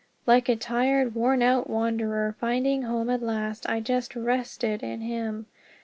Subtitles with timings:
[0.25, 5.45] Like a tired, worn out wanderer finding home at last I just rested in him.